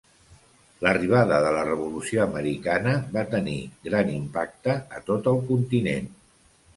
L'arribada 0.85 1.35
de 1.47 1.49
la 1.57 1.65
revolució 1.67 2.23
americana 2.23 2.93
va 3.17 3.23
tenir 3.33 3.57
gran 3.89 4.09
impacte 4.15 4.75
a 4.97 5.03
tot 5.11 5.31
el 5.33 5.39
continent. 5.51 6.09